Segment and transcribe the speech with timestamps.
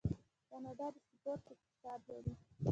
[0.49, 2.33] کاناډا د سپورت اقتصاد لري.